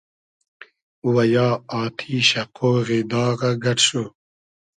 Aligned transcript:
و 1.13 1.15
یا 1.35 1.47
آتیشۂ، 1.81 2.43
قۉغی 2.57 3.01
داغۂ 3.11 3.51
گئۮ 3.63 3.79
شو 3.85 4.03